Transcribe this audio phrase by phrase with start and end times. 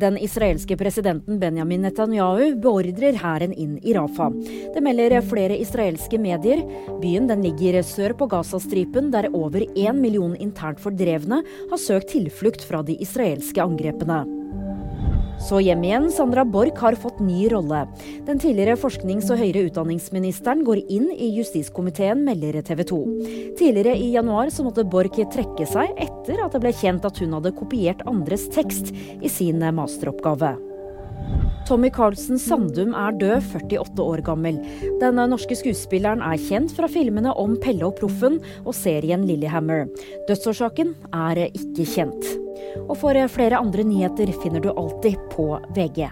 [0.00, 4.30] Den israelske presidenten Benjamin Netanyahu beordrer hæren inn i Rafa.
[4.74, 6.64] Det melder flere israelske medier.
[7.02, 12.80] Byen ligger sør på Gazastripen, der over én million internt fordrevne har søkt tilflukt fra
[12.82, 14.39] de israelske angrepene.
[15.40, 16.08] Så hjem igjen.
[16.12, 17.86] Sandra Borch har fått ny rolle.
[18.26, 23.00] Den tidligere forsknings- og høyere utdanningsministeren går inn i justiskomiteen, melder TV 2.
[23.58, 27.38] Tidligere i januar så måtte Borch trekke seg etter at det ble kjent at hun
[27.38, 30.58] hadde kopiert andres tekst i sin masteroppgave.
[31.68, 34.58] Tommy Carlsen Sandum er død, 48 år gammel.
[35.00, 39.86] Den norske skuespilleren er kjent fra filmene om Pelle og Proffen og serien Lillehammer.
[40.28, 42.39] Dødsårsaken er ikke kjent.
[42.86, 46.10] Og for flere andre nyheter finner du alltid på VG.